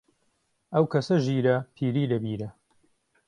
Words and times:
ئەو 0.73 0.83
کەسە 0.93 1.15
ژیرە، 1.25 1.57
پیری 1.75 2.09
لە 2.11 2.17
بیرە 2.23 2.49